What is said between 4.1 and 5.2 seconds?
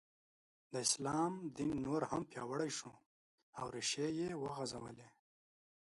یې وځغلولې.